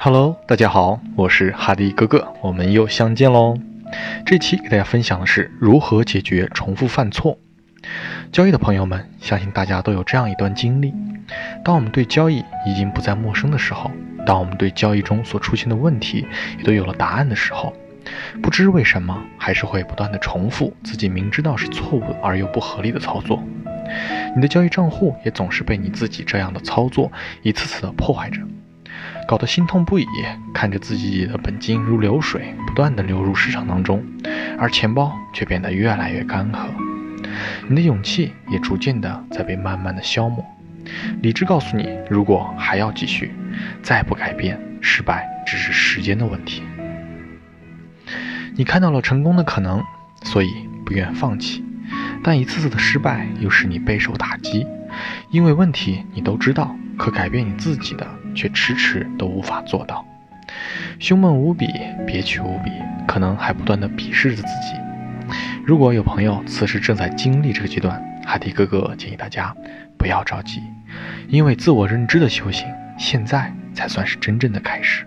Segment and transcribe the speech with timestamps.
[0.00, 3.58] Hello，大家好，我是哈迪哥哥，我们又相见喽。
[4.24, 7.36] 这期给大家分享的是如何解决重复犯错。
[8.30, 10.94] 交易的朋友们，相信大家都有这样一段经历：
[11.64, 13.90] 当我们对交易已经不再陌生的时候，
[14.24, 16.24] 当我们对交易中所出现的问题
[16.58, 17.74] 也都有了答案的时候，
[18.40, 23.42] 不知为什么，还是会不断的重复自己明知道是错误而又不合理的操作。
[24.36, 27.10] 你的交易账户也总是被你自己这样的操作
[27.42, 28.40] 一次次的破坏着。
[29.26, 30.06] 搞得心痛不已，
[30.54, 34.04] 看着自己的本金如流水，不断的流入市场当中，
[34.58, 36.68] 而钱包却变得越来越干涸，
[37.68, 40.44] 你的勇气也逐渐的在被慢慢的消磨。
[41.20, 43.30] 理智告诉你，如果还要继续，
[43.82, 46.62] 再不改变，失败只是时间的问题。
[48.56, 49.84] 你看到了成功的可能，
[50.22, 50.48] 所以
[50.86, 51.62] 不愿放弃，
[52.24, 54.66] 但一次次的失败又使你备受打击，
[55.30, 58.17] 因为问题你都知道，可改变你自己的。
[58.34, 60.06] 却迟迟都无法做到，
[60.98, 61.66] 胸闷无比，
[62.06, 62.70] 憋屈无比，
[63.06, 64.74] 可能还不断的鄙视着自己。
[65.64, 69.54] 如果有朋友此时正在经历这个阶段，哈迪哥哥建议大家
[69.98, 70.62] 不要着急，
[71.28, 72.66] 因为自我认知的修行
[72.98, 75.06] 现在才算是真正的开始。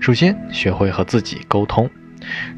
[0.00, 1.90] 首先，学会和自己沟通。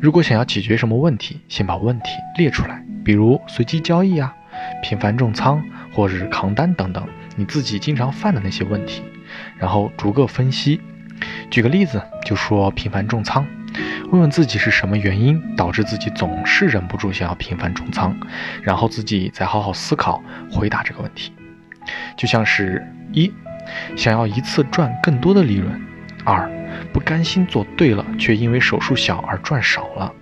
[0.01, 4.35] 如果想要解决什么问题，先把问题列出来，比如随机交易啊、
[4.83, 7.07] 频繁重仓或者是扛单等等，
[7.37, 9.03] 你自己经常犯的那些问题。
[9.59, 10.81] 然后逐个分析，
[11.51, 13.47] 举个例子，就说频繁重仓，
[14.11, 18.17] 问问自己是什么原因导致自己总是忍不住想要频繁重仓，
[18.63, 21.33] 然后自己再好好思考回答这个问题。
[22.17, 23.33] 就像是一，
[23.97, 25.73] 想要一次赚更多的利润；
[26.25, 26.51] 二，
[26.93, 30.13] 不甘心做对了，却因为手数小而赚少了。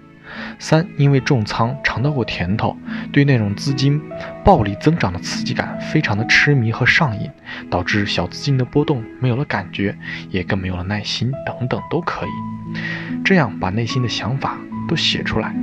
[0.61, 2.77] 三，因为重仓尝到过甜头，
[3.11, 4.01] 对那种资金
[4.45, 7.31] 暴力增长的刺激感非常的痴迷和上瘾，
[7.71, 9.97] 导致小资金的波动没有了感觉，
[10.29, 12.79] 也更没有了耐心等等都可以。
[13.25, 15.55] 这样把内心的想法都写出来，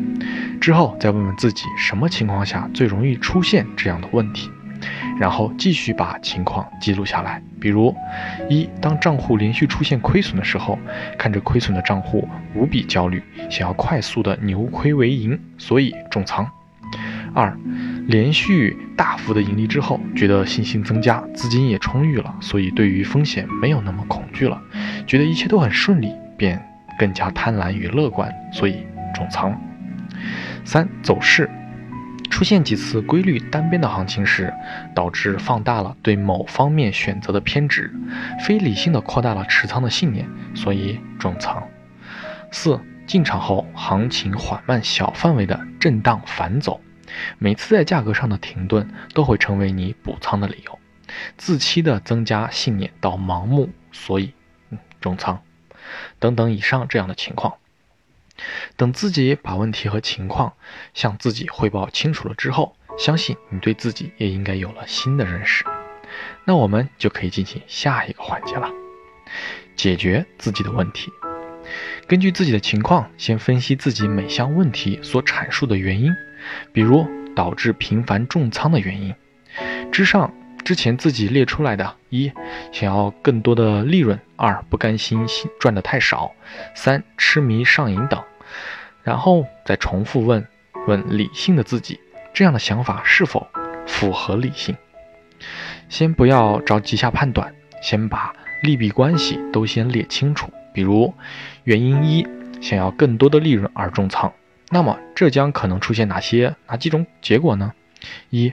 [0.60, 4.50] 之后再问问自己什么情况下最容易出现这样的问题。
[5.20, 7.96] 然后继续把情况记录下来，比如，
[8.50, 10.78] 一当账户连续出现亏损的时候，
[11.18, 16.46] 看着亏损的账户无比焦虑，想要快速的扭亏为盈，所以重仓；
[17.34, 17.58] 二
[18.08, 24.62] 连续大幅的盈利之后，觉得信心增加，资金也充裕了，所以对于风险没有那么恐惧了，
[25.06, 26.64] 觉得一切都很顺利，便
[27.00, 29.52] 更加贪婪与乐观，所以重仓；
[30.64, 31.50] 三走势。
[32.38, 34.54] 出现几次规律单边的行情时，
[34.94, 37.92] 导致放大了对某方面选择的偏执，
[38.46, 41.68] 非理性的扩大了持仓的信念，所以重仓。
[42.52, 46.80] 四进场后，行情缓慢小范围的震荡反走，
[47.40, 50.78] 每次在价格上的停顿都会成为你补仓的理由，
[51.38, 54.32] 自欺的增加信念到盲目，所以
[54.70, 55.42] 嗯重仓。
[56.20, 57.56] 等等以上这样的情况。
[58.76, 60.54] 等自己把问题和情况
[60.94, 65.66] 向自己汇报清楚了之后，相信你对自己也应该有了新的认识。
[66.46, 68.70] 那我们就可以进行下一个环节了，
[69.76, 71.12] 解决自己的问题。
[72.08, 76.14] 根据自己的情况，先分析自己每项问题所阐述的原因，
[76.72, 77.06] 比如
[77.36, 79.14] 导致频繁重仓的原因。
[79.92, 80.34] 之上
[80.68, 82.30] 之前自己列出来的：一、
[82.74, 85.26] 想要更多的利润；二、不甘心
[85.62, 86.36] 赚的太少；
[86.76, 88.22] 三、痴迷上瘾等。
[89.02, 90.46] 然后再重复问
[90.86, 92.02] 问理性的自己，
[92.34, 93.48] 这样的想法是否
[93.86, 94.76] 符合理性？
[95.88, 100.52] 先不要着急下判断，先把利弊关系都先列清楚。
[100.74, 101.14] 比如，
[101.64, 102.28] 原因一，
[102.60, 104.34] 想要更多的利润而重仓，
[104.68, 107.72] 那么这将可能出现哪些哪几种结果呢？
[108.30, 108.52] 一，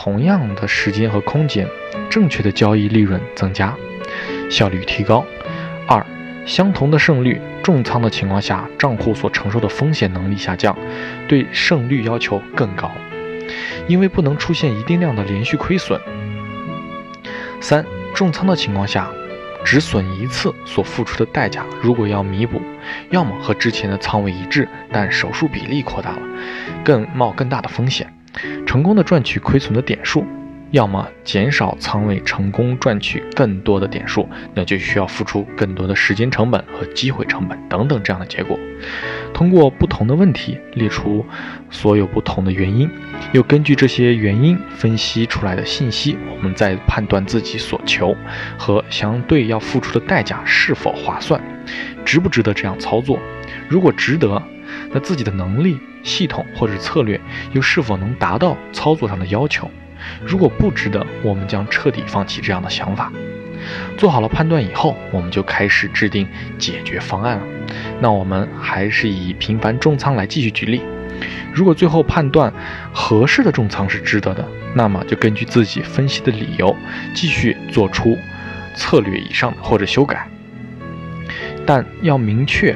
[0.00, 1.66] 同样的时间和空间，
[2.08, 3.74] 正确的交易利润增加，
[4.48, 5.26] 效率提高。
[5.88, 6.06] 二，
[6.46, 7.40] 相同的胜率。
[7.64, 10.78] 重仓的情况下，账户所承受的风险能力下降，
[11.26, 12.92] 对胜率要求更高，
[13.88, 16.00] 因为不能出现一定量的连续亏损。
[17.60, 17.84] 三
[18.14, 19.10] 重仓的情况下，
[19.64, 22.62] 止损一次所付出的代价，如果要弥补，
[23.10, 26.22] 要么和之前的仓位一致，但手术比例扩大了，
[26.84, 28.10] 更冒更大的风险，
[28.66, 30.24] 成功的赚取亏损的点数。
[30.70, 38.58] 要么减少仓位，成功赚取更多的点数，那就需要付出更多的时间成本和机会成本等等这样的结果。
[39.32, 41.24] 通过不同的问题列出
[41.70, 42.86] 所有不同的原因，
[43.32, 48.14] 又根据这些原因分析出来的信息，我们再判断自己所求
[48.58, 51.40] 和相对要付出的代价是否划算，
[52.04, 53.18] 值不值得这样操作。
[53.70, 54.42] 如果值得，
[54.92, 57.20] 那自己的能力、系统或者策略
[57.52, 59.70] 又是否能达到操作上的要求？
[60.24, 63.12] 如果不值得，我们将彻底放弃这样的想法。
[63.96, 66.26] 做好了判断以后，我们就开始制定
[66.58, 67.42] 解决方案了。
[68.00, 70.80] 那我们还是以频繁重仓来继续举例。
[71.52, 72.52] 如果最后判断
[72.92, 76.74] 合适的重仓是值得的，那么就根据自己分析的理由，
[77.12, 78.16] 继续做出
[78.76, 80.28] 策略以上的或者修改。
[81.66, 82.74] 但要明确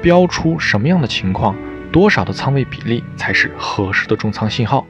[0.00, 1.56] 标出什么样的情况。
[1.90, 4.86] 多少的仓位比例才是合适的重仓信号？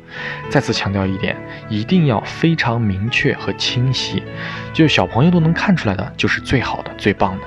[0.49, 1.37] 再次强调一点，
[1.69, 4.21] 一定要非常明确和清晰，
[4.73, 7.45] 就小朋友都能看出来的，就是最好的、最棒的。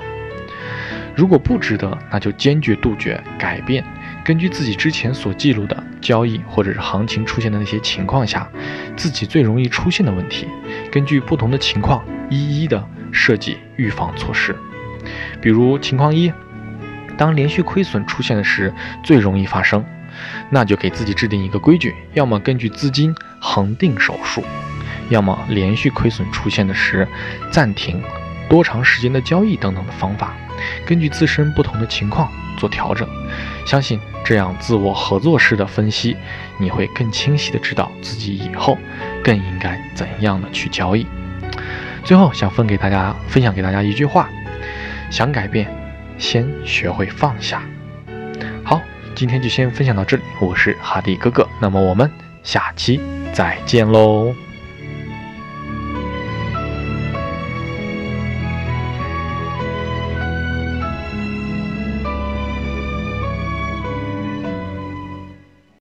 [1.14, 3.84] 如果不值得，那就坚决杜绝改变。
[4.24, 8.48] 根据自己之前所记录的交易或者是行情出现的那些情况下，
[8.96, 10.48] 自己最容易出现的问题，
[10.90, 12.82] 根据不同的情况一一的
[13.12, 14.56] 设计预防措施。
[15.42, 16.32] 比如情况一。
[17.16, 18.72] 当连续亏损出现的时，
[19.02, 19.84] 最容易发生，
[20.50, 24.44] 那就给自己制定一个规矩：要么根据资金恒定手术，
[25.08, 27.06] 要么连续亏损出现的时
[27.50, 28.02] 暂停
[28.48, 30.34] 多长时间的交易等等的方法，
[30.86, 33.08] 根据自身不同的情况做调整。
[33.64, 36.16] 相信这样自我合作式的分析，
[36.58, 38.76] 你会更清晰的知道自己以后
[39.22, 41.06] 更应该怎样的去交易。
[42.04, 44.28] 最后想分给大家分享给大家一句话：
[45.10, 45.81] 想改变。
[46.22, 47.60] 先学会放下。
[48.64, 48.80] 好，
[49.12, 50.22] 今天就先分享到这里。
[50.40, 52.08] 我是哈迪哥哥，那么我们
[52.44, 53.00] 下期
[53.32, 54.32] 再见喽。